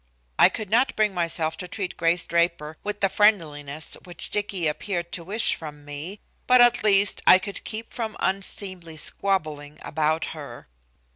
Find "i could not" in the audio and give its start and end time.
0.39-0.95